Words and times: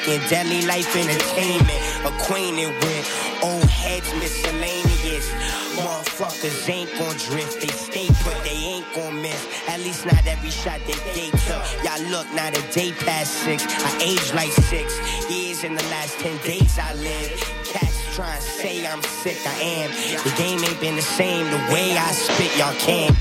making, 0.00 0.28
daily 0.28 0.66
life 0.66 0.94
entertainment, 0.96 1.80
acquainted 2.04 2.72
with 2.84 3.40
old 3.42 3.64
heads 3.64 4.12
miscellaneous. 4.14 5.28
Motherfuckers 5.76 6.68
ain't 6.68 6.90
gon' 6.98 7.16
drift, 7.16 7.60
they 7.60 7.68
stay 7.68 8.06
put, 8.22 8.36
they 8.44 8.50
ain't 8.50 8.86
gon' 8.94 9.22
miss. 9.22 9.46
At 9.68 9.80
least 9.80 10.06
not 10.06 10.26
every 10.26 10.50
shot 10.50 10.80
that 10.86 11.00
they 11.14 11.30
took. 11.46 11.62
Y'all 11.84 12.02
look, 12.10 12.26
not 12.34 12.56
a 12.56 12.62
day 12.72 12.92
past 12.92 13.32
six. 13.44 13.64
I 13.66 14.02
age 14.02 14.32
like 14.34 14.52
six 14.52 14.98
years 15.30 15.64
in 15.64 15.74
the 15.74 15.84
last 15.84 16.18
ten 16.18 16.36
days 16.38 16.78
I 16.78 16.94
live. 16.94 17.40
Cats 17.64 18.14
try 18.14 18.34
to 18.34 18.42
say 18.42 18.86
I'm 18.86 19.02
sick, 19.02 19.38
I 19.46 19.60
am. 19.60 19.90
The 20.24 20.34
game 20.36 20.58
ain't 20.64 20.80
been 20.80 20.96
the 20.96 21.02
same, 21.02 21.46
the 21.50 21.72
way 21.72 21.96
I 21.96 22.12
spit, 22.12 22.56
y'all 22.58 22.74
can't. 22.74 23.16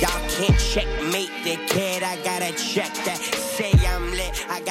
Y'all 0.00 0.28
can't 0.30 0.58
checkmate 0.58 1.32
the 1.42 1.56
kid, 1.66 2.02
I 2.02 2.16
gotta 2.22 2.52
check 2.52 2.94
that. 3.04 3.18
Say 3.18 3.72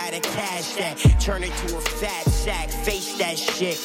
I 0.07 0.09
gotta 0.09 0.29
cash 0.29 0.75
that. 0.75 0.95
Turn 1.19 1.43
it 1.43 1.51
to 1.67 1.77
a 1.77 1.81
fat 1.81 2.23
sack, 2.31 2.69
face 2.69 3.17
that 3.17 3.37
shit. 3.37 3.75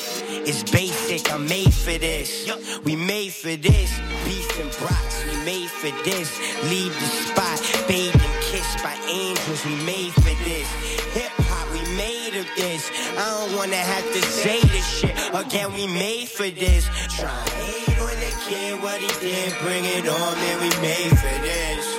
It's 0.46 0.62
basic, 0.70 1.32
I'm 1.32 1.48
made 1.48 1.74
for 1.74 1.98
this. 1.98 2.48
We 2.84 2.94
made 2.94 3.32
for 3.32 3.56
this. 3.56 3.90
Beef 4.24 4.60
and 4.60 4.70
brats, 4.78 5.24
we 5.26 5.34
made 5.44 5.68
for 5.68 5.90
this. 6.04 6.30
Leave 6.70 6.94
the 6.94 7.10
spot, 7.26 7.58
bathed 7.88 8.14
and 8.14 8.42
kissed 8.42 8.78
by 8.84 8.94
angels, 9.10 9.66
we 9.66 9.74
made 9.82 10.14
for 10.14 10.34
this. 10.46 10.68
Hip 11.10 11.32
hop, 11.50 11.66
we 11.74 11.82
made 11.96 12.38
of 12.38 12.46
this. 12.54 12.88
I 13.18 13.26
don't 13.26 13.56
wanna 13.56 13.82
have 13.82 14.06
to 14.12 14.22
say 14.22 14.60
this 14.60 14.86
shit 14.86 15.16
again, 15.34 15.74
we 15.74 15.88
made 15.88 16.28
for 16.28 16.48
this. 16.48 16.86
Try 17.18 17.34
hate 17.66 17.98
on 17.98 18.14
the 18.22 18.32
kid, 18.46 18.80
what 18.80 19.00
he 19.00 19.10
did, 19.18 19.58
bring 19.58 19.84
it 19.84 20.06
on, 20.06 20.34
man, 20.38 20.60
we 20.60 20.70
made 20.86 21.18
for 21.18 21.36
this. 21.42 21.91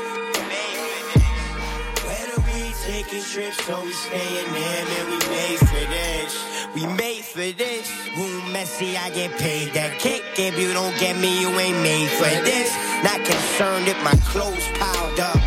Taking 3.05 3.23
trips, 3.23 3.63
so 3.65 3.83
we 3.83 3.91
staying 3.91 4.53
there, 4.53 4.85
man, 4.85 5.05
we 5.09 5.17
made 5.29 5.59
for 5.59 5.85
this. 5.89 6.43
We 6.75 6.85
made 6.85 7.23
for 7.23 7.51
this. 7.57 7.91
Room 8.17 8.51
messy, 8.51 8.97
I 8.97 9.09
get 9.09 9.31
paid 9.37 9.73
that 9.73 9.99
kick. 9.99 10.23
If 10.37 10.57
you 10.59 10.73
don't 10.73 10.97
get 10.99 11.17
me, 11.17 11.39
you 11.39 11.49
ain't 11.49 11.81
made 11.81 12.09
for 12.09 12.29
this. 12.43 12.71
Not 13.03 13.19
concerned 13.25 13.87
if 13.87 14.01
my 14.03 14.15
clothes 14.31 14.65
piled 14.79 15.19
up. 15.19 15.39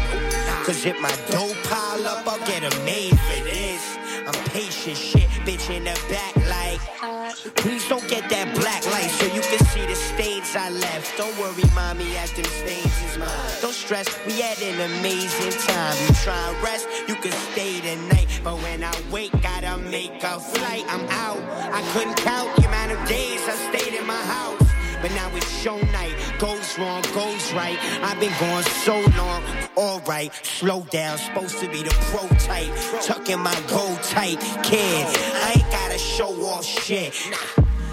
Cause 0.65 0.85
if 0.85 0.99
my 1.01 1.15
dough 1.31 1.55
pile 1.65 2.07
up, 2.07 2.27
I'll 2.27 2.45
get 2.47 2.63
a 2.63 2.85
made 2.85 3.19
for 3.19 3.45
this. 3.45 3.97
I'm 4.27 4.35
patient 4.51 4.97
shit, 4.97 5.29
bitch 5.47 5.71
in 5.71 5.85
the 5.85 5.95
back 6.11 6.35
like. 6.51 6.81
Uh, 7.01 7.33
please 7.55 7.89
don't 7.89 8.07
get 8.09 8.29
that 8.31 8.53
black 8.57 8.85
light 8.87 9.11
so 9.11 9.27
you 9.27 9.41
can 9.43 9.65
see 9.67 9.87
the 9.87 9.95
stains 9.95 10.16
I 10.57 10.71
left. 10.71 11.17
Don't 11.19 11.37
worry, 11.39 11.65
mommy, 11.75 12.17
as 12.17 12.33
them 12.33 12.45
stains 12.45 13.03
is 13.05 13.19
mine. 13.19 13.29
Don't 13.61 13.75
stress, 13.75 14.09
we 14.27 14.41
had 14.41 14.61
an 14.63 14.91
amazing 14.99 15.53
time. 15.69 15.97
You 16.03 16.15
try 16.25 16.49
and 16.49 16.63
rest, 16.63 16.89
you 17.09 17.15
can 17.17 17.33
stay 17.53 17.81
tonight. 17.81 18.27
But 18.43 18.57
when 18.63 18.83
I 18.83 18.95
wake, 19.11 19.33
gotta 19.43 19.77
make 19.79 20.23
a 20.23 20.41
flight. 20.41 20.85
I'm 20.89 21.07
out. 21.09 21.39
I 21.73 21.83
couldn't 21.93 22.17
count 22.17 22.55
the 22.57 22.67
amount 22.67 22.93
of 22.93 23.09
days 23.09 23.41
I 23.47 23.55
stayed 23.71 23.95
in 23.95 24.07
my 24.07 24.23
house. 24.23 24.63
But 25.03 25.11
now 25.13 25.31
it's 25.37 25.49
show 25.61 25.79
night. 25.93 26.15
Goes 26.39 26.79
wrong, 26.79 27.03
goes 27.15 27.53
right. 27.53 27.79
I've 28.03 28.19
been 28.19 28.33
going 28.41 28.65
so 28.65 28.99
long. 29.17 29.43
Alright, 29.77 30.35
slow 30.45 30.81
down. 30.91 31.19
Supposed 31.19 31.59
to 31.61 31.69
be 31.69 31.83
the 31.83 31.95
pro 32.11 32.27
type. 32.39 32.73
Tucking 33.03 33.41
my 33.41 33.61
gold 33.69 34.03
tight. 34.03 34.41
Kid, 34.63 35.07
I 35.45 35.55
ain't 35.57 35.71
gotta 35.71 35.99
show 35.99 36.33
off 36.47 36.65
shit. 36.65 37.15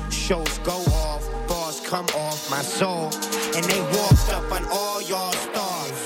Shows 0.09 0.59
go 0.59 0.77
off, 0.93 1.27
bars 1.73 1.89
come 1.89 2.05
off 2.21 2.49
my 2.49 2.61
soul. 2.61 3.05
And 3.55 3.63
they 3.65 3.81
walked 3.97 4.29
up 4.31 4.51
on 4.51 4.65
all 4.71 5.01
y'all 5.01 5.31
stars. 5.31 6.05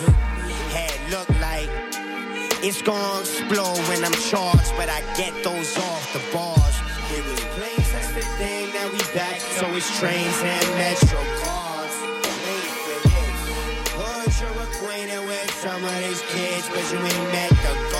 Head 0.71 0.99
look 1.11 1.29
like 1.39 1.69
it's 2.63 2.81
gonna 2.81 3.19
explode 3.19 3.79
when 3.89 4.03
I'm 4.03 4.13
charged, 4.13 4.73
but 4.77 4.89
I 4.89 5.01
get 5.15 5.33
those 5.43 5.77
off 5.77 6.13
the 6.13 6.21
bars. 6.33 6.75
It 7.11 7.23
was 7.25 7.39
planes, 7.55 7.91
that's 7.91 8.13
the 8.13 8.25
thing, 8.37 8.73
now 8.73 8.89
we 8.91 8.99
back. 9.13 9.39
So 9.39 9.65
it's 9.75 9.87
trains 9.99 10.37
and 10.43 10.67
metro 10.75 11.21
cars. 11.43 11.95
Heard 13.97 14.33
you're 14.39 14.63
acquainted 14.63 15.23
with 15.27 15.51
some 15.63 15.83
of 15.83 15.97
these 16.03 16.21
kids, 16.33 16.69
but 16.69 16.83
you 16.91 16.99
ain't 16.99 17.31
met 17.31 17.49
the 17.49 17.96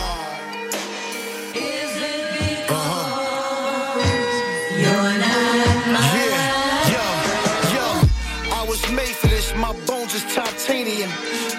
titanium. 10.68 11.10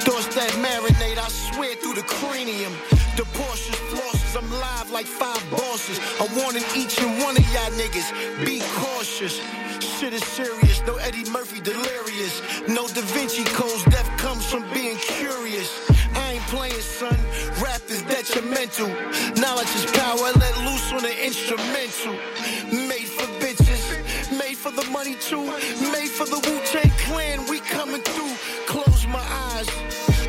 Thoughts 0.05 0.29
that 0.35 0.51
marinate, 0.61 1.19
I 1.19 1.29
swear 1.29 1.75
through 1.77 1.95
the 1.95 2.03
cranium. 2.03 2.73
The 3.17 3.25
Porsches, 3.35 3.81
flosses, 3.91 4.37
I'm 4.37 4.51
live 4.51 4.91
like 4.91 5.07
five 5.07 5.43
bosses. 5.51 5.99
I'm 6.21 6.35
warning 6.37 6.63
each 6.77 7.01
and 7.01 7.21
one 7.23 7.37
of 7.37 7.47
y'all 7.53 7.73
niggas, 7.81 8.09
be 8.45 8.61
cautious. 8.77 9.41
Shit 9.81 10.13
is 10.13 10.25
serious, 10.25 10.83
no 10.87 10.97
Eddie 10.97 11.29
Murphy 11.31 11.61
delirious. 11.61 12.43
No 12.69 12.87
Da 12.89 13.03
Vinci 13.17 13.45
codes, 13.45 13.85
death 13.85 14.11
comes 14.19 14.45
from 14.45 14.63
being 14.73 14.97
curious. 14.97 15.69
I 16.15 16.35
ain't 16.35 16.47
playing, 16.53 16.81
son. 16.81 17.17
Rap 17.63 17.83
is 17.89 18.03
detrimental. 18.03 18.89
Knowledge 19.41 19.73
is 19.75 19.87
power, 19.93 20.29
let 20.37 20.55
loose 20.69 20.93
on 20.93 21.03
the 21.03 21.15
instrumental. 21.25 22.15
Made 22.87 23.09
for 23.17 23.27
bitches, 23.41 24.39
made 24.39 24.57
for 24.57 24.71
the 24.71 24.87
money 24.91 25.17
too. 25.17 25.45
Made 25.93 26.11
for 26.11 26.27
the 26.27 26.39
Wu 26.47 26.61
Tang 26.71 26.93
Clan, 27.07 27.47
we 27.49 27.59
coming 27.61 28.03
through. 28.03 28.35
Close 28.67 28.88
eyes, 29.59 29.69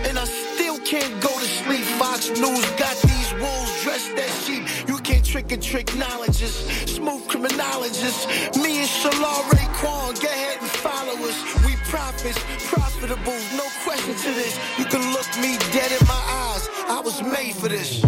and 0.07 0.17
I 0.17 0.25
still 0.25 0.77
can't 0.79 1.21
go 1.21 1.29
to 1.29 1.45
sleep. 1.45 1.85
Fox 1.99 2.29
News 2.29 2.65
got 2.77 2.95
these 3.01 3.31
wolves 3.33 3.83
dressed 3.83 4.17
as 4.17 4.45
sheep. 4.45 4.63
You 4.87 4.97
can't 4.97 5.25
trick 5.25 5.51
and 5.51 5.61
trick 5.61 5.95
knowledges. 5.95 6.55
Smooth 6.95 7.27
criminologists. 7.27 8.25
Me 8.57 8.79
and 8.79 8.89
Shalar 8.89 9.41
Raekwon, 9.51 10.19
get 10.21 10.31
ahead 10.31 10.57
and 10.61 10.69
follow 10.69 11.15
us. 11.29 11.37
We 11.65 11.75
prophets, 11.89 12.39
profitable, 12.65 13.39
no 13.55 13.65
question 13.83 14.15
to 14.15 14.31
this. 14.33 14.57
You 14.77 14.85
can 14.85 15.01
look 15.13 15.29
me 15.41 15.57
dead 15.71 15.91
in 15.91 16.07
my 16.07 16.23
eyes. 16.43 16.67
I 16.87 17.01
was 17.03 17.21
made 17.21 17.55
for 17.55 17.69
this. 17.69 18.01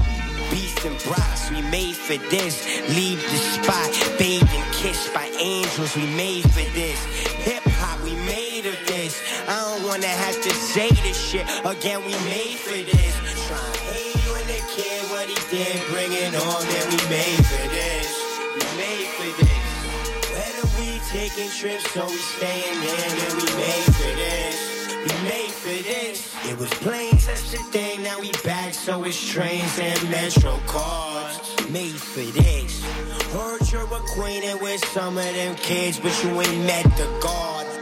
Beast 0.50 0.84
and 0.86 0.98
brats, 1.04 1.50
we 1.52 1.62
made 1.62 1.96
for 1.96 2.18
this. 2.30 2.56
Leave 2.90 3.22
the 3.22 3.38
spot, 3.56 3.90
bathed 4.20 4.50
and 4.52 4.74
kissed 4.74 5.14
by 5.14 5.28
angels, 5.40 5.96
we 5.96 6.06
made 6.08 6.44
for 6.44 6.68
this. 6.74 7.00
Hip 7.48 7.64
hop, 7.80 8.04
we 8.04 8.16
made 8.26 8.66
of 8.66 8.76
this. 8.86 8.91
I 9.48 9.56
don't 9.66 9.88
wanna 9.88 10.08
have 10.08 10.42
to 10.42 10.52
say 10.54 10.90
this 11.04 11.18
shit 11.18 11.46
again, 11.66 12.00
we 12.06 12.14
made 12.30 12.58
for 12.60 12.78
this. 12.78 13.14
Try 13.48 13.58
hate 13.92 14.28
on 14.32 14.46
the 14.48 14.62
kid, 14.74 15.02
what 15.12 15.28
he 15.28 15.38
did, 15.50 15.76
bring 15.92 16.12
it 16.12 16.34
on, 16.36 16.62
man, 16.68 16.86
we 16.94 17.00
made 17.10 17.44
for 17.46 17.66
this. 17.70 18.10
We 18.56 18.64
made 18.78 19.08
for 19.18 19.32
this. 19.42 19.66
Whether 20.36 20.68
we 20.80 21.00
taking 21.10 21.50
trips, 21.50 21.90
so 21.92 22.06
we 22.06 22.18
staying 22.18 22.80
there, 22.82 23.10
man, 23.18 23.32
we 23.38 23.48
made 23.60 23.90
for 24.00 24.14
this. 24.16 24.72
We 25.02 25.14
made 25.28 25.52
for 25.52 25.84
this. 25.84 26.32
It 26.50 26.58
was 26.60 26.70
planes, 26.86 27.26
that's 27.26 27.52
the 27.52 27.58
thing. 27.72 28.04
Now 28.04 28.20
we 28.20 28.32
back, 28.44 28.74
so 28.74 29.04
it's 29.04 29.20
trains 29.32 29.80
and 29.80 30.10
metro 30.10 30.58
cars. 30.68 31.40
Made 31.70 32.00
for 32.00 32.22
this. 32.40 32.84
Heard 33.32 33.72
you're 33.72 33.84
acquainted 33.84 34.62
with 34.62 34.84
some 34.90 35.18
of 35.18 35.24
them 35.24 35.56
kids, 35.56 36.00
but 36.00 36.14
you 36.24 36.42
ain't 36.42 36.66
met 36.66 36.84
the 36.98 37.08
God. 37.22 37.81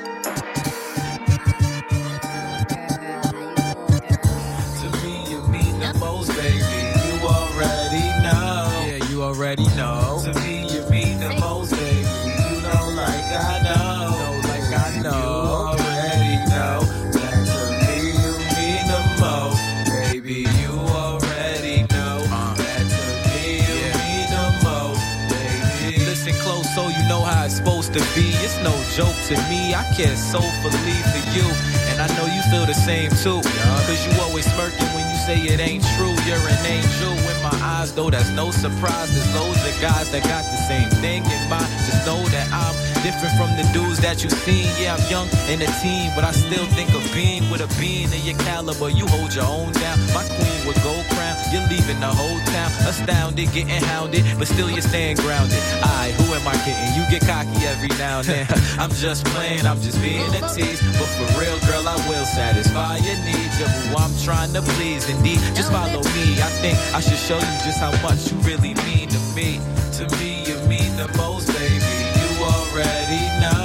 To 27.99 28.05
be. 28.15 28.31
It's 28.39 28.55
no 28.63 28.71
joke 28.95 29.15
to 29.27 29.35
me. 29.51 29.75
I 29.75 29.83
care 29.95 30.15
soulfully 30.15 30.99
for 31.11 31.23
you. 31.35 31.47
And 31.91 31.99
I 31.99 32.07
know 32.15 32.27
you 32.31 32.41
feel 32.51 32.65
the 32.65 32.73
same 32.73 33.11
too. 33.23 33.43
Cause 33.87 34.01
you 34.07 34.13
always 34.21 34.47
smirking 34.47 34.87
when 34.95 35.05
you 35.11 35.17
say 35.27 35.37
it 35.51 35.59
ain't 35.59 35.83
true. 35.95 36.15
You're 36.23 36.39
an 36.39 36.63
angel 36.65 37.11
in 37.11 37.37
my 37.43 37.55
eyes, 37.61 37.93
though 37.93 38.09
that's 38.09 38.31
no 38.31 38.51
surprise. 38.51 39.11
There's 39.11 39.31
loads 39.35 39.59
of 39.67 39.75
guys 39.81 40.09
that 40.11 40.23
got 40.23 40.43
the 40.47 40.61
same 40.71 40.89
thing 41.03 41.23
in 41.25 41.41
mind. 41.49 41.67
Just 41.87 42.05
know 42.05 42.21
that 42.31 42.47
I'm 42.53 42.75
different 43.03 43.35
from 43.35 43.51
the 43.59 43.67
dudes 43.73 43.99
that 43.99 44.23
you've 44.23 44.39
seen. 44.47 44.69
Yeah, 44.79 44.95
I'm 44.95 45.03
young 45.11 45.27
and 45.51 45.61
a 45.61 45.69
teen, 45.81 46.11
but 46.15 46.23
I 46.23 46.31
still 46.31 46.65
think 46.77 46.93
of 46.95 47.03
being 47.13 47.49
with 47.51 47.61
a 47.61 47.69
being 47.79 48.07
of 48.07 48.23
your 48.23 48.37
caliber. 48.47 48.89
You 48.89 49.05
hold 49.07 49.33
your 49.35 49.45
own 49.45 49.71
down. 49.73 49.99
My 50.15 50.23
queen 50.23 50.59
with 50.67 50.81
gold 50.83 51.05
crown. 51.11 51.18
You're 51.51 51.65
leaving 51.65 51.99
the 51.99 52.13
whole 52.13 52.39
town 52.53 52.71
astounded, 52.85 53.51
getting 53.51 53.81
hounded, 53.89 54.23
but 54.37 54.47
still 54.47 54.69
you're 54.69 54.85
staying 54.85 55.17
grounded. 55.17 55.57
I, 55.81 56.13
who 56.17 56.33
am 56.33 56.47
I 56.47 56.53
kidding? 56.61 56.93
You 56.93 57.03
get 57.09 57.25
cocky 57.25 57.65
every 57.65 57.89
now 57.97 58.19
and 58.19 58.27
then. 58.27 58.47
I'm 58.79 58.91
just 58.91 59.25
playing, 59.25 59.65
I'm 59.65 59.81
just 59.81 59.99
being 60.01 60.29
a 60.35 60.41
tease. 60.53 60.81
But 60.97 61.09
for 61.17 61.27
real, 61.41 61.57
girl, 61.65 61.87
I 61.87 61.97
will 62.07 62.25
satisfy 62.25 62.97
your 62.97 63.17
needs. 63.25 63.59
You're 63.59 63.67
who 63.67 63.95
I'm 63.97 64.13
trying 64.21 64.53
to 64.53 64.61
please. 64.77 65.09
Indeed, 65.09 65.39
just 65.55 65.71
follow 65.71 66.03
me. 66.13 66.37
I 66.37 66.49
think 66.61 66.77
I 66.93 66.99
should 66.99 67.17
show 67.17 67.37
you 67.37 67.55
just 67.65 67.79
how 67.79 67.91
much 68.05 68.31
you 68.31 68.37
really 68.45 68.73
mean 68.85 69.09
to 69.09 69.19
me. 69.33 69.59
To 69.97 70.05
me, 70.17 70.45
you 70.45 70.55
mean 70.69 70.95
the 70.97 71.09
most, 71.17 71.47
baby. 71.47 71.81
You 71.81 72.45
already 72.45 73.25
know. 73.41 73.58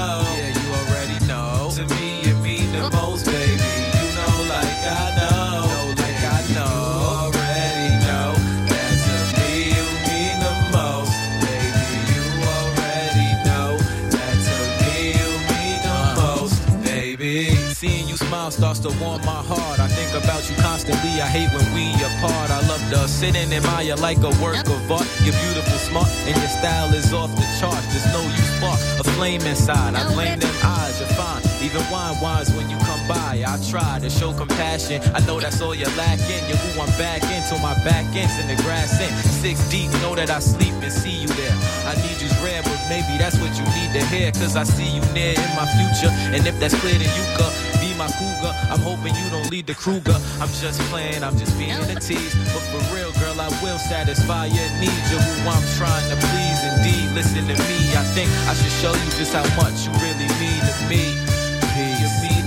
Starts 18.55 18.79
to 18.79 18.89
warm 19.03 19.21
my 19.27 19.43
heart. 19.43 19.81
I 19.81 19.89
think 19.89 20.15
about 20.15 20.49
you 20.49 20.55
constantly. 20.57 21.21
I 21.21 21.27
hate 21.27 21.51
when 21.51 21.67
we 21.75 21.91
apart. 21.99 22.51
I 22.51 22.61
love 22.69 22.81
to 22.91 23.09
sit 23.09 23.35
and 23.35 23.53
admire 23.53 23.97
like 23.97 24.19
a 24.19 24.31
work 24.41 24.65
of 24.67 24.93
art. 24.93 25.07
You're 25.25 25.35
beautiful, 25.43 25.79
smart, 25.79 26.09
and 26.27 26.37
your 26.37 26.49
style 26.49 26.95
is 26.95 27.13
off 27.13 27.35
the 27.35 27.47
charts. 27.59 27.87
Just 27.93 28.07
no 28.15 28.23
you 28.23 28.45
spark 28.57 28.79
a 29.01 29.05
flame 29.19 29.43
inside. 29.43 29.95
I 29.95 30.07
blame 30.15 30.39
them 30.39 30.55
eyes. 30.63 31.01
You're 31.01 31.09
fine. 31.19 31.54
Even 31.65 31.81
wine 31.91 32.21
wines 32.21 32.53
when 32.53 32.69
you 32.69 32.77
come 32.85 33.01
by. 33.09 33.41
I 33.41 33.57
try 33.71 33.99
to 33.99 34.11
show 34.11 34.35
compassion. 34.37 35.01
I 35.17 35.25
know 35.25 35.41
that's 35.41 35.63
all 35.63 35.75
you're 35.75 35.97
lacking. 35.97 36.45
You're 36.45 36.61
who 36.61 36.81
I'm 36.81 36.93
back 37.01 37.25
into. 37.25 37.57
My 37.65 37.73
back 37.89 38.05
ends 38.13 38.37
in 38.37 38.53
the 38.53 38.63
grass 38.63 39.01
in. 39.01 39.09
Six 39.41 39.57
deep. 39.73 39.89
Know 40.05 40.15
that 40.15 40.29
I 40.29 40.41
sleep 40.41 40.77
and 40.85 40.93
see 40.93 41.25
you 41.25 41.29
there. 41.41 41.57
I 41.89 41.97
need 42.05 42.21
you's 42.21 42.37
rare, 42.45 42.61
but 42.61 42.77
maybe 42.93 43.17
that's 43.17 43.41
what 43.41 43.49
you 43.57 43.65
need 43.73 43.97
to 43.97 44.05
hear. 44.13 44.29
Cause 44.33 44.57
I 44.57 44.65
see 44.65 44.93
you 44.93 45.01
near 45.17 45.33
in 45.33 45.51
my 45.57 45.65
future. 45.73 46.13
And 46.37 46.45
if 46.47 46.53
that's 46.61 46.77
clear, 46.85 47.01
then 47.01 47.09
you 47.09 47.25
could 47.33 47.55
be 47.81 47.97
my 47.97 48.13
cougar. 48.13 48.53
I'm 48.69 48.85
hoping 48.85 49.17
you 49.17 49.25
don't 49.33 49.49
lead 49.49 49.65
the 49.65 49.75
Kruger. 49.75 50.21
I'm 50.45 50.53
just 50.61 50.77
playing, 50.93 51.25
I'm 51.25 51.39
just 51.41 51.57
being 51.57 51.81
a 51.81 51.97
tease. 51.97 52.37
But 52.53 52.61
for 52.69 52.83
real, 52.93 53.09
girl, 53.25 53.41
I 53.41 53.49
will 53.65 53.81
satisfy 53.81 54.53
your 54.53 54.69
needs. 54.85 55.05
You're 55.09 55.25
who 55.25 55.49
I'm 55.49 55.65
trying 55.81 56.13
to 56.13 56.17
please. 56.29 56.61
Indeed, 56.77 57.09
listen 57.17 57.49
to 57.49 57.57
me. 57.57 57.81
I 57.97 58.05
think 58.13 58.29
I 58.45 58.53
should 58.53 58.77
show 58.85 58.93
you 58.93 59.09
just 59.17 59.33
how 59.33 59.49
much 59.57 59.89
you 59.89 59.93
really 60.05 60.29
mean 60.37 60.61
to 60.61 60.77
me. 60.93 61.34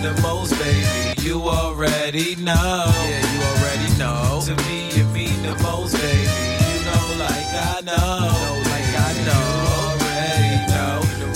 The 0.01 0.13
most, 0.21 0.53
baby. 0.59 1.21
You 1.21 1.41
already 1.41 2.35
know. 2.35 2.53
Yeah, 2.53 3.33
you 3.33 3.39
already 3.51 3.89
know. 3.97 4.41
To 4.45 4.55
me, 4.63 4.91
you 4.95 5.03
mean 5.05 5.41
the 5.41 5.55
most, 5.63 5.93
baby. 5.95 6.21
You 6.21 6.85
know, 6.85 7.05
like 7.17 7.51
I 7.51 7.81
know. 7.83 7.95
know 7.95 8.61
like 8.71 8.93
I 8.93 9.13
know. 9.27 9.47
You 9.49 9.73
already 9.89 10.55
know. 10.71 11.01
To 11.17 11.27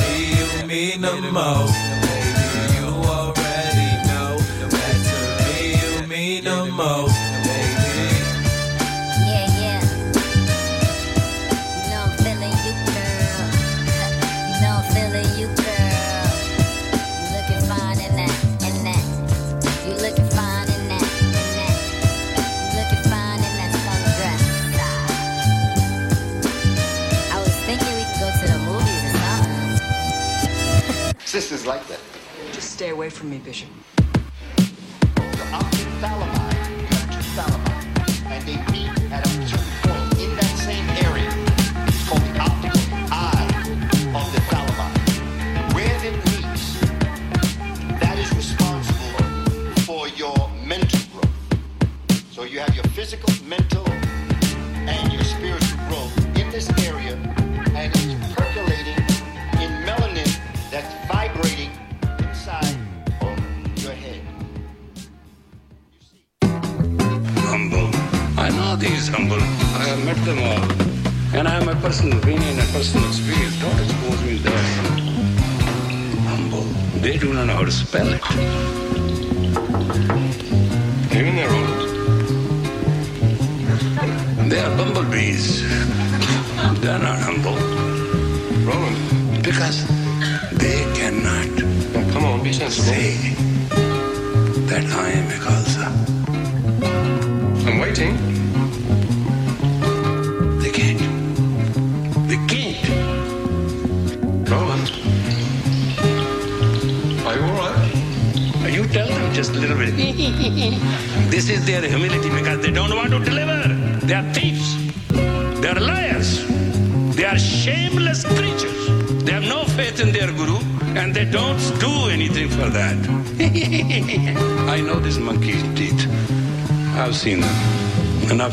me, 0.00 0.12
you 0.38 0.66
mean 0.66 1.00
the 1.02 1.30
most. 1.32 1.91
Away 33.02 33.10
from 33.10 33.30
me, 33.30 33.38
Bishop. 33.38 33.91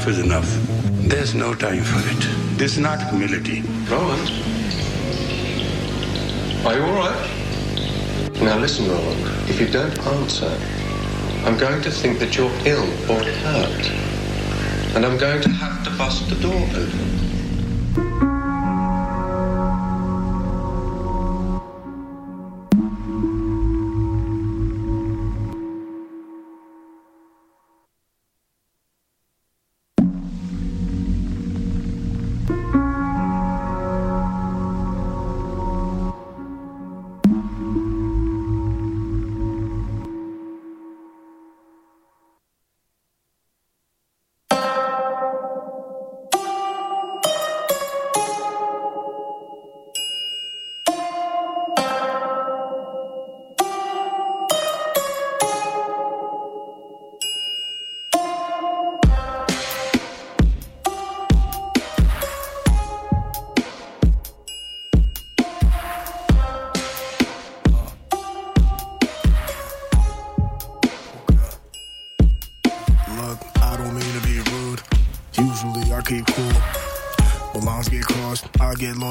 Enough 0.10 0.18
is 0.18 0.26
enough. 0.26 1.08
There's 1.08 1.36
no 1.36 1.54
time 1.54 1.84
for 1.84 2.00
it. 2.10 2.58
This 2.58 2.74
is 2.74 2.80
not 2.80 3.00
humility. 3.10 3.62
Roland. 3.88 4.28
Are 6.66 6.74
you 6.74 6.82
alright? 6.82 8.42
Now 8.42 8.58
listen, 8.58 8.90
Roland. 8.90 9.22
If 9.48 9.62
you 9.62 9.68
don't 9.68 9.96
answer, 10.08 10.50
I'm 11.46 11.60
going 11.60 11.84
to 11.84 11.92
think 11.92 12.18
that 12.18 12.36
you're 12.36 12.52
ill 12.66 12.90
or 13.08 13.22
hurt. 13.22 13.92
And 14.96 15.06
I'm 15.06 15.20
going 15.20 15.44
to 15.44 15.50
have 15.50 15.84
to 15.84 15.92
bust 15.92 16.28
the 16.28 16.42
door 16.42 16.56
open. 16.56 17.19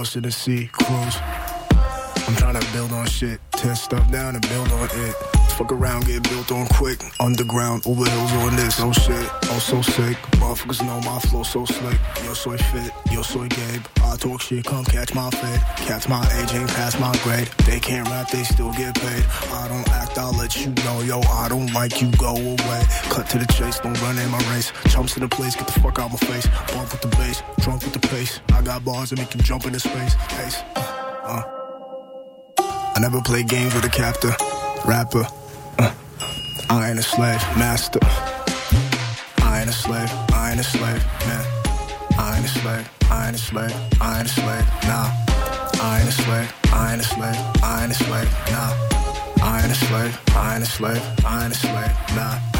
Lost 0.08 0.16
in 0.16 0.22
the 0.22 0.30
sea, 0.30 0.70
cruise. 0.72 1.18
I'm 2.26 2.34
trying 2.36 2.58
to 2.58 2.72
build 2.72 2.92
on 2.92 3.04
shit, 3.06 3.40
tear 3.52 3.74
stuff 3.74 4.10
down 4.10 4.36
and 4.36 4.48
build 4.48 4.72
on 4.72 4.88
it. 4.90 5.37
Fuck 5.58 5.72
around, 5.72 6.06
get 6.06 6.22
built 6.22 6.52
on 6.52 6.68
quick. 6.68 7.02
Underground, 7.18 7.84
over 7.84 8.08
hills 8.08 8.32
on 8.32 8.54
this. 8.54 8.78
Oh 8.78 8.92
shit, 8.92 9.28
oh 9.50 9.58
so 9.58 9.82
sick. 9.82 10.16
Motherfuckers 10.38 10.86
know 10.86 11.00
my 11.00 11.18
flow 11.18 11.42
so 11.42 11.64
slick. 11.64 11.98
Yo 12.22 12.32
soy 12.32 12.56
fit, 12.56 12.92
yo 13.10 13.22
soy 13.22 13.48
Gabe. 13.48 13.82
I 14.04 14.14
talk 14.14 14.40
shit, 14.40 14.64
come 14.64 14.84
catch 14.84 15.16
my 15.16 15.28
fade. 15.30 15.60
Catch 15.78 16.08
my 16.08 16.22
age, 16.38 16.54
ain't 16.54 16.68
past 16.68 17.00
my 17.00 17.12
grade. 17.24 17.48
They 17.66 17.80
can't 17.80 18.08
rap, 18.08 18.30
they 18.30 18.44
still 18.44 18.70
get 18.70 18.94
paid. 18.94 19.24
I 19.50 19.66
don't 19.66 19.88
act, 19.88 20.16
I'll 20.16 20.32
let 20.34 20.64
you 20.64 20.70
know. 20.84 21.00
Yo, 21.00 21.22
I 21.22 21.48
don't 21.48 21.72
like 21.74 22.00
you, 22.00 22.12
go 22.12 22.36
away. 22.36 22.82
Cut 23.10 23.28
to 23.30 23.38
the 23.38 23.46
chase, 23.52 23.80
don't 23.80 24.00
run 24.00 24.16
in 24.16 24.30
my 24.30 24.38
race. 24.54 24.70
Chumps 24.90 25.16
in 25.16 25.22
the 25.24 25.28
place, 25.28 25.56
get 25.56 25.66
the 25.66 25.80
fuck 25.80 25.98
out 25.98 26.12
my 26.12 26.18
face. 26.18 26.46
Bump 26.72 26.92
with 26.92 27.00
the 27.00 27.08
bass, 27.08 27.42
drunk 27.62 27.82
with 27.82 27.94
the 27.94 28.06
pace. 28.06 28.38
I 28.52 28.62
got 28.62 28.84
bars 28.84 29.10
that 29.10 29.18
make 29.18 29.34
you 29.34 29.40
jump 29.40 29.66
into 29.66 29.80
space. 29.80 30.14
Ace, 30.38 30.62
uh, 30.76 31.24
uh. 31.24 31.42
I 32.94 33.00
never 33.00 33.20
play 33.22 33.42
games 33.42 33.74
with 33.74 33.84
a 33.84 33.88
captor, 33.88 34.32
rapper. 34.86 35.26
Uh, 35.78 35.92
I 36.70 36.90
ain't 36.90 36.98
a 36.98 37.02
slave, 37.02 37.40
master. 37.56 38.00
I 39.42 39.60
ain't 39.60 39.70
a 39.70 39.72
slave, 39.72 40.10
I 40.32 40.50
ain't 40.50 40.60
a 40.60 40.64
slave, 40.64 41.04
man. 41.26 41.46
I 42.18 42.36
ain't 42.36 42.44
a 42.44 42.48
slave, 42.48 42.90
I 43.10 43.26
ain't 43.26 43.36
a 43.36 43.38
slave, 43.38 43.74
I 44.00 44.18
ain't 44.18 44.28
a 44.28 44.30
slave, 44.30 44.66
nah. 44.84 45.10
I 45.80 46.00
ain't 46.00 46.08
a 46.08 46.12
slave, 46.12 46.54
I 46.72 46.92
ain't 46.92 47.00
a 47.00 47.04
slave, 47.04 47.36
I 47.62 47.82
ain't 47.82 47.92
a 47.92 47.94
slave, 47.94 48.30
nah. 48.50 48.88
I 49.42 49.60
ain't 49.62 49.70
a 49.70 49.74
slave, 49.74 50.20
I 50.36 50.54
ain't 50.54 50.64
a 50.64 50.66
slave, 50.66 51.02
I 51.24 51.44
ain't 51.44 51.54
a 51.54 51.56
slave, 51.56 51.92
nah. 52.16 52.58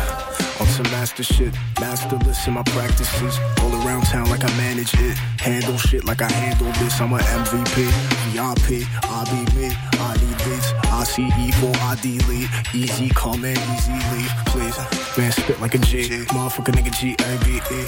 On 0.60 0.66
some 0.66 0.90
master 0.90 1.22
shit, 1.22 1.54
masterless 1.80 2.46
in 2.48 2.54
my 2.54 2.64
practices. 2.64 3.38
All 3.62 3.72
around 3.86 4.02
town 4.06 4.28
like 4.28 4.42
I 4.42 4.56
manage 4.56 4.92
it. 4.94 5.16
Handle 5.38 5.78
shit 5.78 6.04
like 6.04 6.20
I 6.20 6.30
handle 6.30 6.72
this. 6.82 7.00
I'm 7.00 7.12
a 7.12 7.18
MVP, 7.18 7.86
VIP, 8.34 8.86
I 9.04 9.24
be 9.30 9.40
me. 9.56 9.70
I 10.00 10.14
need 10.18 10.38
beats, 10.44 10.72
I 10.98 11.04
see 11.04 11.30
evil, 11.38 11.70
I 11.76 11.94
delete. 12.02 12.50
Easy 12.74 13.08
come 13.10 13.44
in, 13.44 13.56
easy 13.56 13.92
leave, 13.92 14.32
please. 14.46 14.76
Man, 15.16 15.30
spit 15.30 15.60
like 15.60 15.76
a 15.76 15.78
G. 15.78 16.08
Motherfucker 16.34 16.74
nigga 16.74 16.92
G 16.98 17.14
A 17.14 17.44
B 17.44 17.60
E. 17.72 17.86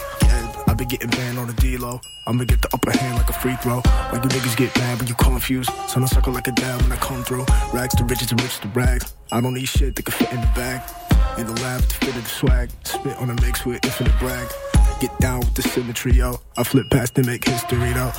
I 0.68 0.74
be 0.74 0.84
getting 0.84 1.10
banned 1.10 1.36
on 1.36 1.48
the 1.48 1.52
D-Lo. 1.54 2.00
I'ma 2.28 2.44
get 2.44 2.62
the 2.62 2.68
upper 2.72 2.92
hand 2.92 3.18
like 3.18 3.28
a 3.28 3.32
free 3.32 3.56
throw. 3.56 3.82
Like 4.12 4.22
you 4.22 4.30
niggas 4.30 4.56
get 4.56 4.76
mad 4.78 4.98
when 4.98 5.08
you 5.08 5.14
confused. 5.14 5.70
Son, 5.88 6.04
I 6.04 6.06
sucker 6.06 6.30
like 6.30 6.46
a 6.46 6.52
dad 6.52 6.80
when 6.82 6.92
I 6.92 6.96
come 6.96 7.24
through. 7.24 7.46
Rags 7.72 7.96
to 7.96 8.04
riches 8.04 8.30
and 8.30 8.40
rich 8.40 8.60
to 8.60 8.68
rags. 8.68 9.12
I 9.32 9.40
don't 9.40 9.54
need 9.54 9.66
shit 9.66 9.96
that 9.96 10.04
can 10.04 10.12
fit 10.12 10.30
in 10.32 10.40
the 10.40 10.52
bag. 10.54 10.80
In 11.36 11.46
the 11.46 11.60
lab 11.62 11.80
to 11.82 11.96
fit 11.96 12.14
in 12.14 12.22
the 12.22 12.28
swag. 12.28 12.70
Spit 12.84 13.16
on 13.16 13.30
a 13.30 13.34
mix 13.42 13.66
with 13.66 13.84
infinite 13.84 14.16
brag. 14.20 14.46
Get 15.00 15.18
down 15.18 15.40
with 15.40 15.54
the 15.54 15.62
symmetry, 15.62 16.12
yo. 16.12 16.38
I 16.58 16.62
flip 16.62 16.90
past 16.90 17.16
and 17.16 17.26
make 17.26 17.42
history, 17.48 17.92
though. 17.94 18.12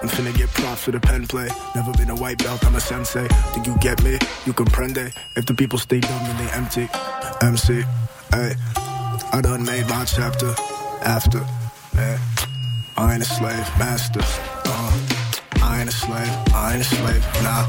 I'm 0.00 0.08
finna 0.08 0.32
get 0.36 0.48
props 0.50 0.84
for 0.84 0.92
the 0.92 1.00
pen 1.00 1.26
play. 1.26 1.48
Never 1.74 1.92
been 1.94 2.08
a 2.08 2.14
white 2.14 2.38
belt, 2.38 2.64
I'm 2.64 2.76
a 2.76 2.80
sensei. 2.80 3.26
Think 3.52 3.66
you 3.66 3.76
get 3.78 4.00
me? 4.04 4.12
You 4.46 4.52
comprende? 4.52 5.12
If 5.36 5.46
the 5.46 5.54
people 5.54 5.76
stay 5.76 5.98
dumb, 5.98 6.22
then 6.22 6.36
they 6.38 6.52
empty. 6.52 6.88
MC, 7.42 7.82
hey. 8.30 8.54
I 9.32 9.40
done 9.42 9.64
made 9.64 9.88
my 9.88 10.04
chapter 10.04 10.54
after, 11.02 11.40
man. 11.96 12.18
I 12.96 13.14
ain't 13.14 13.22
a 13.22 13.26
slave, 13.26 13.66
master. 13.78 14.20
Uh, 14.66 15.08
I 15.62 15.80
ain't 15.80 15.88
a 15.88 15.92
slave, 15.92 16.30
I 16.54 16.74
ain't 16.74 16.82
a 16.82 16.84
slave, 16.84 17.24
nah. 17.42 17.66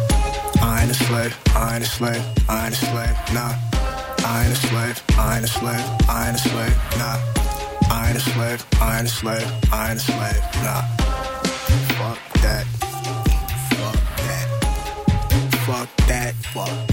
I 0.61 0.81
ain't 0.83 0.91
a 0.91 0.93
slave, 0.93 1.37
I 1.55 1.75
ain't 1.75 1.83
a 1.83 1.87
slave, 1.87 2.23
I 2.47 2.65
ain't 2.65 2.73
a 2.73 2.77
slave, 2.77 3.15
nah. 3.33 3.55
I 4.23 4.43
ain't 4.45 4.53
a 4.53 4.55
slave, 4.55 5.03
I 5.17 5.35
ain't 5.37 5.45
a 5.45 5.47
slave, 5.47 5.85
I 6.07 6.27
ain't 6.27 6.37
a 6.37 6.49
slave, 6.49 6.77
nah. 6.99 7.50
I 7.93 8.07
ain't 8.07 8.17
a 8.17 8.21
slave, 8.21 8.65
I 8.79 8.99
ain't 8.99 9.07
a 9.07 9.11
slave, 9.11 9.51
I 9.69 9.91
ain't 9.91 9.99
a 9.99 10.01
slave, 10.01 10.41
nah. 10.63 10.81
Fuck 11.99 12.19
that. 12.41 12.65
Fuck 13.75 13.99
that. 14.17 14.47
Fuck 15.65 15.89
that. 15.89 15.95
Fuck 15.97 16.07
that. 16.07 16.33
Fuck 16.53 16.90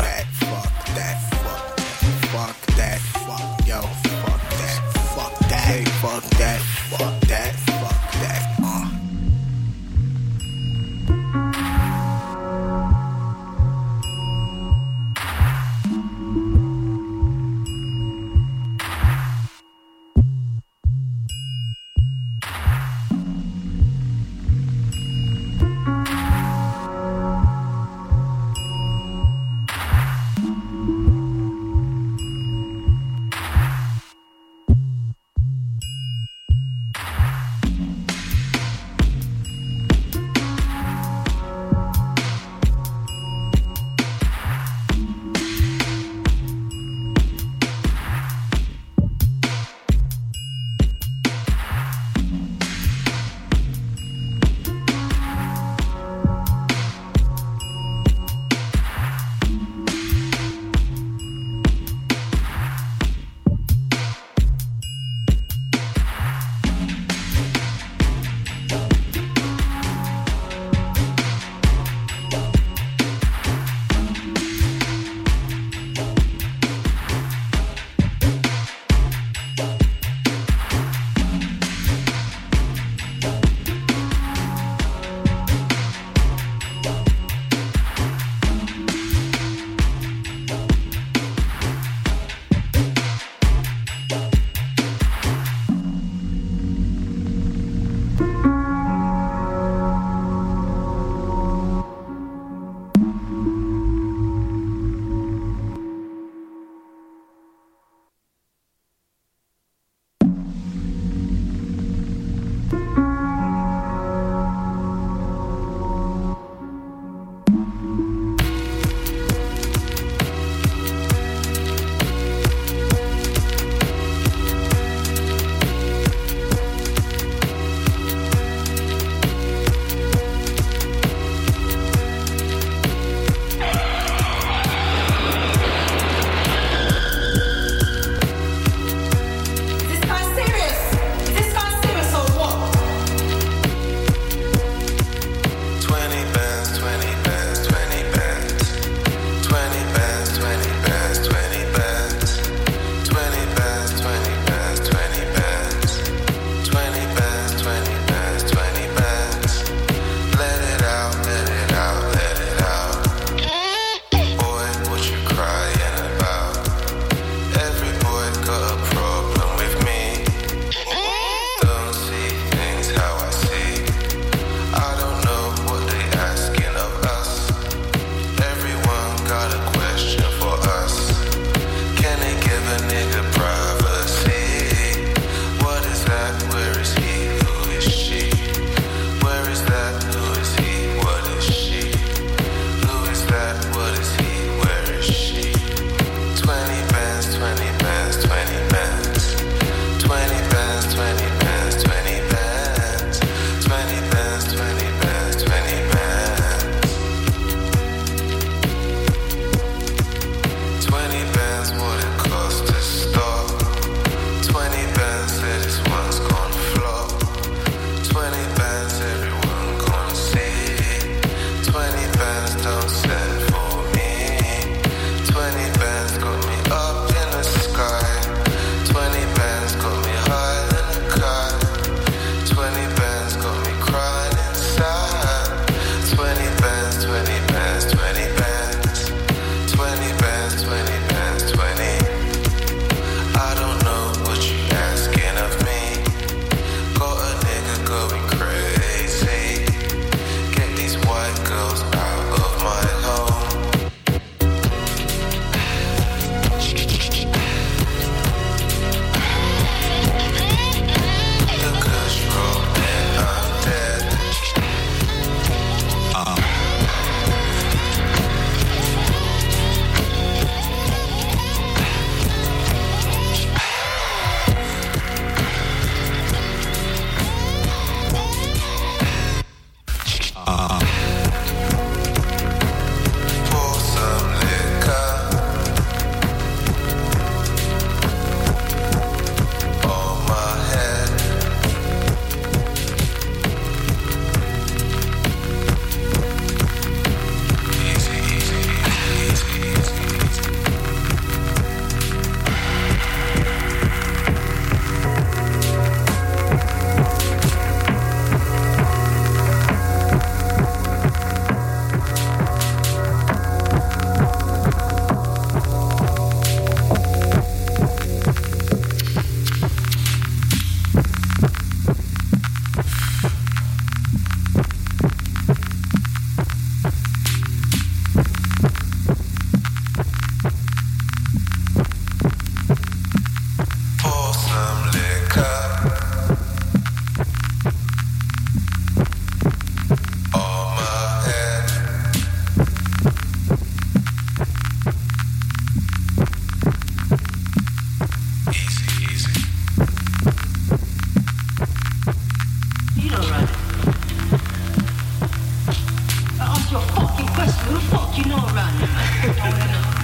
the 357.79 357.85
fuck 357.87 358.19
you 358.19 358.25
not 358.25 358.51
run? 358.53 358.75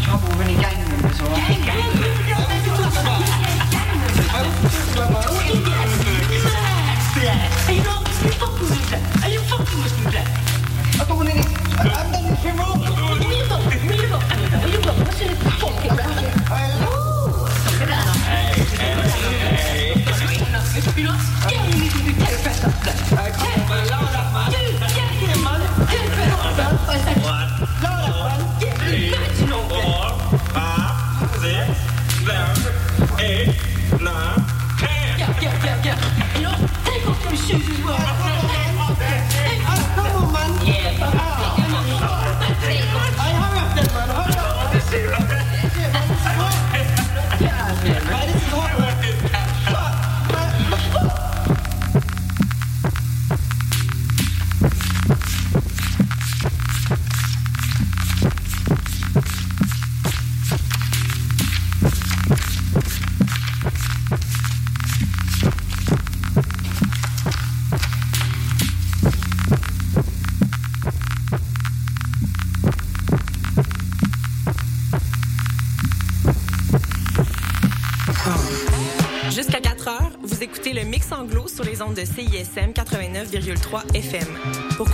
Trouble 0.03 0.29
with 0.29 0.47
any 0.47 0.55
gang 0.55 0.89
members 0.89 1.21
or 1.21 1.27
gang 1.27 1.67
members. 1.67 2.04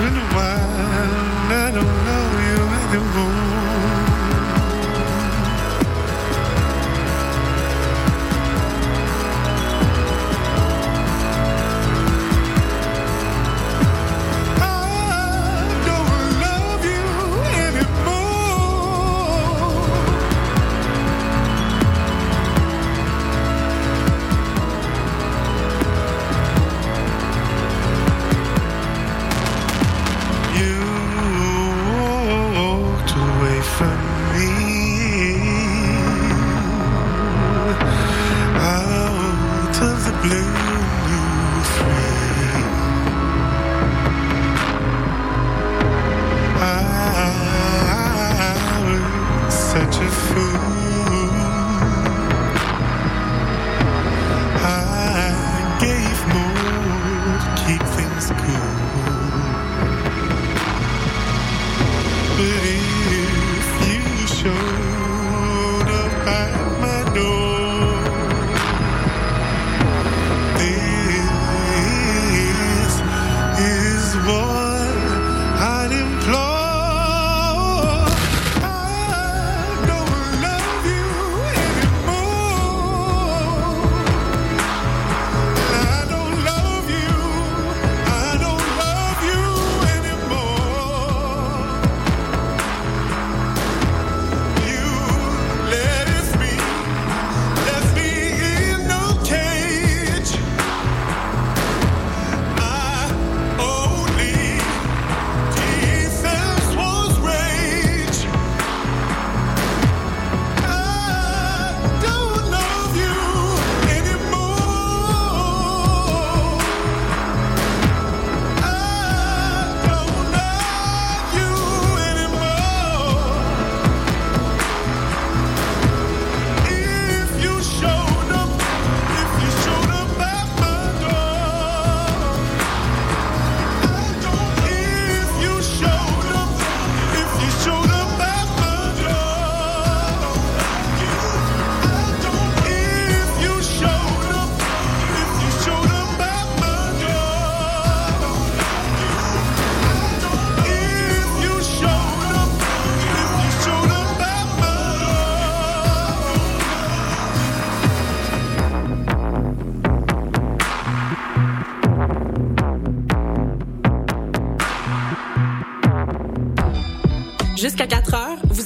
In 0.00 0.06
a 0.06 0.26
while, 0.34 0.70
I 1.52 1.70
don't 1.74 1.96
know 2.06 2.26
you 2.48 2.60
anymore. 2.88 3.39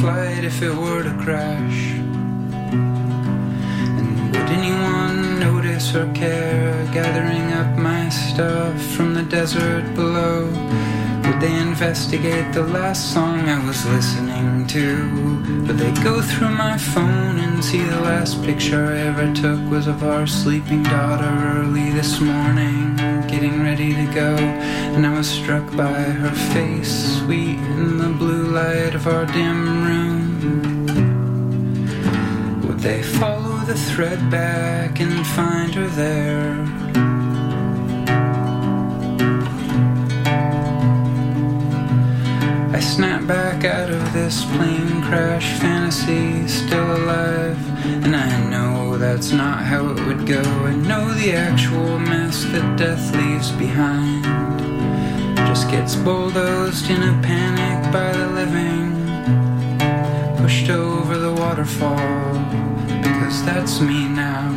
Flight 0.00 0.44
if 0.44 0.62
it 0.62 0.74
were 0.74 1.02
to 1.02 1.14
crash. 1.22 1.92
And 3.98 4.32
would 4.32 4.50
anyone 4.58 5.38
notice 5.38 5.94
or 5.94 6.10
care 6.14 6.72
gathering 6.90 7.52
up 7.52 7.78
my 7.78 8.08
stuff 8.08 8.80
from 8.94 9.12
the 9.12 9.24
desert 9.24 9.84
below? 9.94 10.46
Would 11.24 11.38
they 11.40 11.54
investigate 11.60 12.50
the 12.54 12.62
last 12.62 13.12
song 13.12 13.40
I 13.40 13.62
was 13.66 13.84
listening 13.86 14.66
to? 14.68 14.84
Would 15.66 15.76
they 15.76 15.92
go 16.02 16.22
through 16.22 16.54
my 16.54 16.78
phone 16.78 17.38
and 17.38 17.62
see 17.62 17.82
the 17.82 18.00
last 18.00 18.42
picture 18.42 18.86
I 18.86 18.98
ever 19.10 19.34
took 19.34 19.60
was 19.70 19.86
of 19.86 20.02
our 20.02 20.26
sleeping 20.26 20.82
daughter 20.82 21.30
early 21.58 21.90
this 21.90 22.20
morning, 22.20 22.98
getting 23.28 23.62
ready 23.62 23.94
to 23.94 24.04
go? 24.12 24.36
And 24.94 25.06
I 25.06 25.12
was 25.16 25.28
struck 25.28 25.64
by 25.76 25.92
her 25.92 26.34
face, 26.52 27.18
sweet 27.18 27.58
in 27.58 27.98
the 27.98 28.08
blue 28.08 28.46
light 28.52 28.94
of 28.94 29.06
our 29.06 29.26
dim 29.26 29.84
room. 29.86 30.20
Would 32.66 32.80
they 32.80 33.02
follow 33.02 33.56
the 33.64 33.74
thread 33.74 34.30
back 34.30 35.00
and 35.00 35.26
find 35.26 35.74
her 35.74 35.88
there? 35.88 36.66
I 42.74 42.80
snap 42.80 43.26
back 43.26 43.64
out 43.64 43.90
of 43.90 44.12
this 44.12 44.44
plane 44.44 45.02
crash 45.02 45.58
fantasy, 45.60 46.48
still 46.48 46.96
alive. 46.96 47.58
And 48.04 48.16
I 48.16 48.49
that's 49.00 49.32
not 49.32 49.64
how 49.64 49.88
it 49.88 50.06
would 50.06 50.26
go. 50.26 50.42
I 50.42 50.74
know 50.74 51.10
the 51.14 51.32
actual 51.32 51.98
mess 51.98 52.44
that 52.52 52.78
death 52.78 53.16
leaves 53.16 53.50
behind 53.52 54.24
just 55.48 55.70
gets 55.70 55.96
bulldozed 55.96 56.90
in 56.90 57.02
a 57.02 57.22
panic 57.22 57.90
by 57.90 58.12
the 58.12 58.28
living, 58.40 58.88
pushed 60.36 60.68
over 60.68 61.16
the 61.16 61.32
waterfall. 61.32 61.96
Because 63.02 63.42
that's 63.46 63.80
me 63.80 64.06
now, 64.06 64.50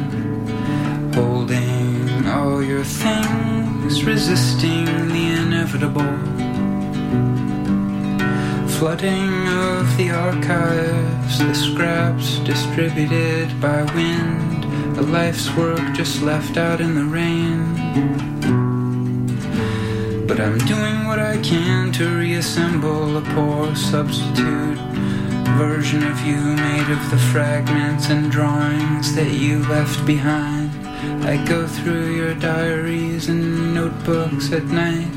holding 1.14 2.28
all 2.28 2.62
your 2.62 2.84
things, 2.84 4.04
resisting 4.04 4.86
the 5.16 5.26
inevitable 5.42 6.18
flooding 8.76 9.48
of 9.48 9.98
the 9.98 10.10
archives, 10.12 11.23
the 11.48 11.56
scraps 11.56 12.40
distributed 12.40 13.50
by 13.60 13.84
wind, 13.94 14.64
a 14.98 15.02
life's 15.02 15.54
work 15.56 15.82
just 15.94 16.22
left 16.22 16.58
out 16.58 16.80
in 16.80 16.96
the 16.96 17.04
rain. 17.04 17.76
But 20.28 20.40
I'm 20.40 20.58
doing 20.60 21.06
what 21.06 21.20
I 21.20 21.38
can 21.42 21.92
to 21.94 22.18
reassemble 22.18 23.18
a 23.18 23.22
poor 23.36 23.76
substitute 23.76 24.80
version 25.58 26.04
of 26.04 26.20
you 26.26 26.38
made 26.38 26.90
of 26.90 27.12
the 27.12 27.22
fragments 27.32 28.10
and 28.10 28.32
drawings 28.32 29.14
that 29.16 29.32
you 29.32 29.60
left 29.68 30.06
behind. 30.06 30.72
I 31.26 31.44
go 31.46 31.68
through 31.68 32.16
your 32.16 32.36
diaries 32.36 33.28
and 33.28 33.74
notebooks 33.74 34.52
at 34.52 34.64
night. 34.66 35.14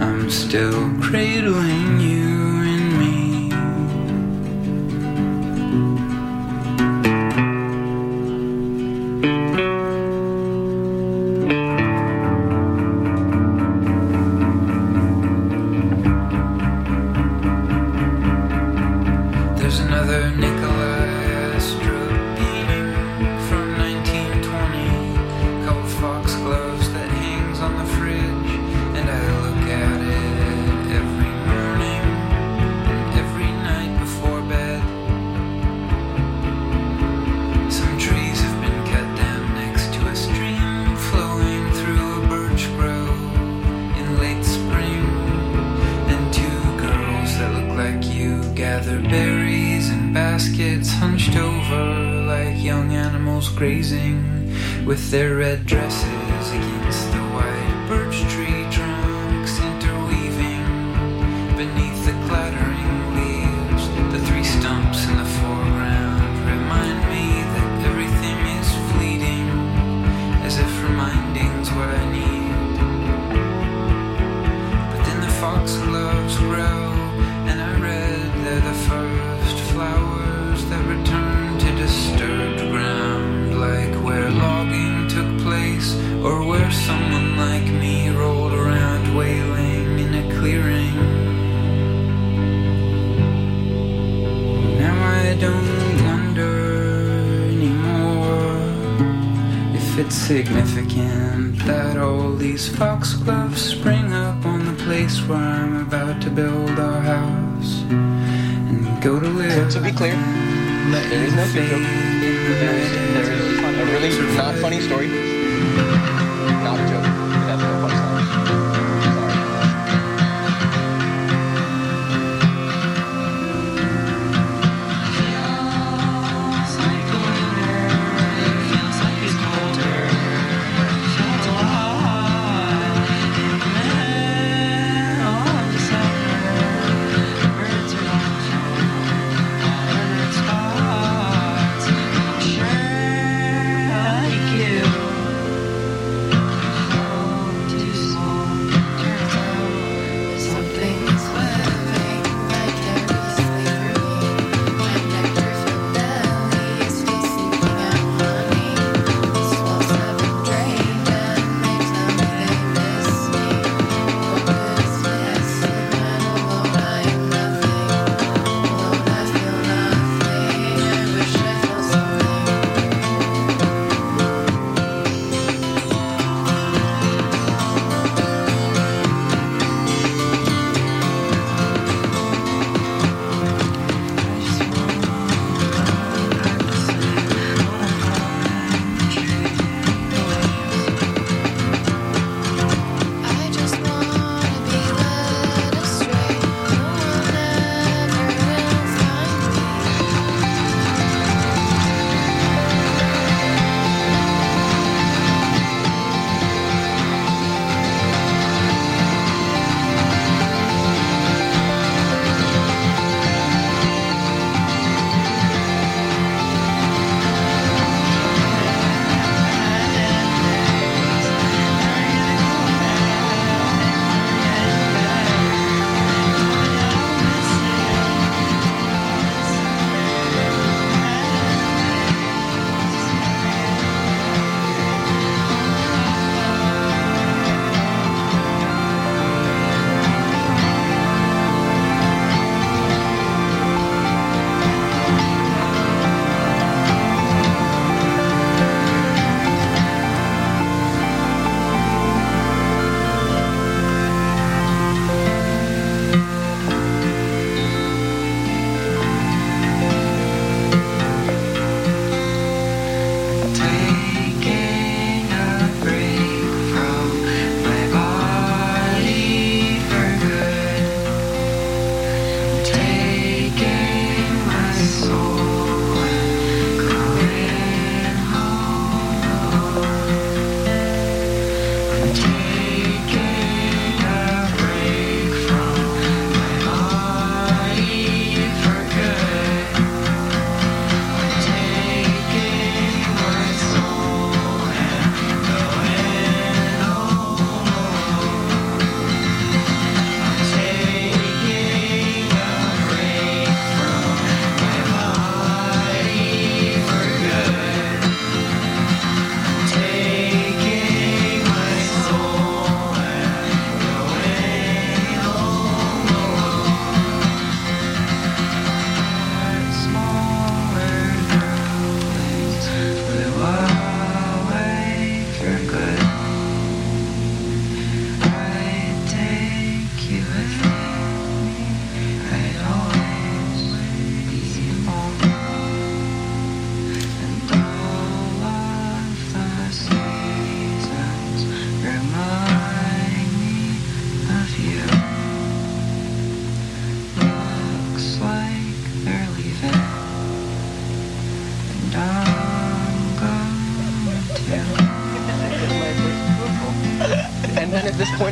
I'm 0.00 0.30
still 0.30 0.90
cradling 1.00 2.00
you 2.00 2.19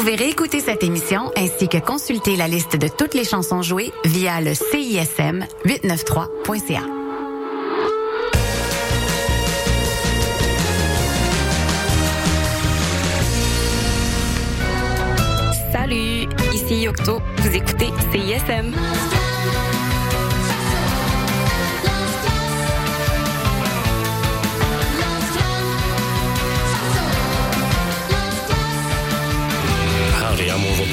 pouvez 0.00 0.14
réécouter 0.14 0.60
cette 0.60 0.82
émission 0.82 1.30
ainsi 1.36 1.68
que 1.68 1.76
consulter 1.76 2.34
la 2.34 2.48
liste 2.48 2.74
de 2.74 2.88
toutes 2.88 3.12
les 3.12 3.24
chansons 3.24 3.60
jouées 3.60 3.92
via 4.06 4.40
le 4.40 4.54
CISM 4.54 5.44
893.ca. 5.66 6.80
Salut, 15.70 16.28
ici 16.54 16.76
Yocto. 16.80 17.20
Vous 17.36 17.54
écoutez 17.54 17.90
CISM. 18.10 18.72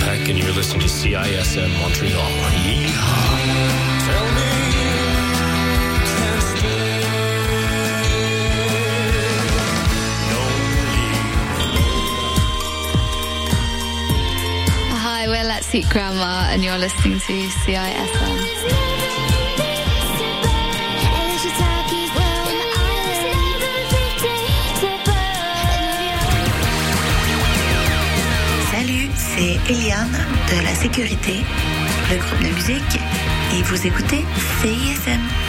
Peck, 0.08 0.30
and 0.30 0.40
you're 0.40 0.54
listening 0.54 0.80
to 0.80 0.88
CISM 0.88 1.70
Montreal. 1.82 2.32
Yeehaw. 2.64 4.06
Tell 4.08 4.26
me 4.36 4.58
Hi, 14.96 15.28
we're 15.28 15.44
Let's 15.44 15.76
Eat 15.76 15.90
Grandma, 15.90 16.52
and 16.52 16.64
you're 16.64 16.78
listening 16.78 17.20
to 17.20 17.34
CISM. 17.66 18.47
C'est 29.38 29.72
Eliane 29.72 30.18
de 30.50 30.64
la 30.64 30.74
Sécurité, 30.74 31.44
le 32.10 32.18
groupe 32.18 32.42
de 32.42 32.56
musique, 32.56 33.00
et 33.54 33.62
vous 33.62 33.86
écoutez 33.86 34.26
CISM. 34.62 35.47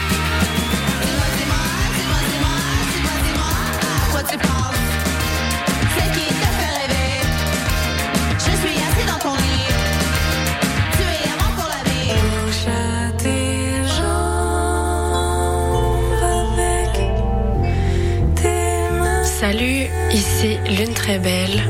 Salut, 19.41 19.87
ici 20.11 20.59
Lune 20.67 20.95
Très 20.95 21.21
Belle. 21.21 21.63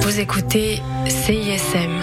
Vous 0.00 0.18
écoutez 0.18 0.82
CISM. 1.06 2.00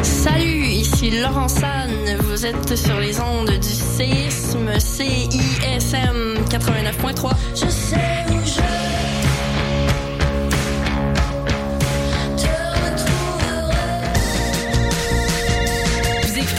Salut, 0.00 0.66
ici 0.66 1.10
Laurent 1.10 1.48
San. 1.48 1.90
Vous 2.20 2.46
êtes 2.46 2.76
sur 2.76 3.00
les 3.00 3.18
ondes 3.18 3.50
du 3.50 3.68
séisme 3.68 4.78
CISM 4.78 6.34
89.3. 6.48 7.32
Je 7.56 7.68
sais 7.68 7.96
où 8.30 8.41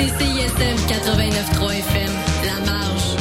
je 0.03 0.09
Vous 0.09 0.15
écoutez 0.15 0.25
CISM 0.25 0.75
89.3 0.88 1.73
FM, 1.77 2.11
La 2.45 2.71
Marge. 2.71 3.15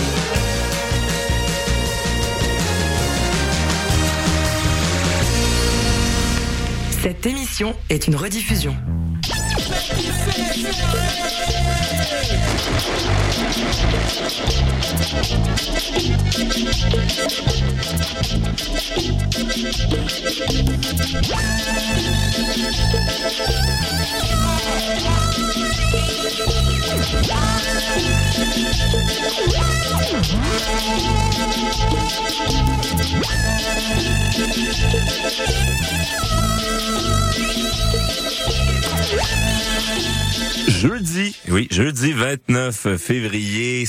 Cette 7.02 7.26
émission 7.26 7.74
est 7.88 8.06
une 8.06 8.16
rediffusion. 8.16 8.76
Jeudi, 40.82 41.36
oui, 41.48 41.68
jeudi 41.70 42.12
29 42.12 42.96
février, 42.96 43.86